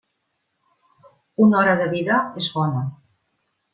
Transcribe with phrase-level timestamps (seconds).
[1.47, 2.83] Una hora de vida, és bona.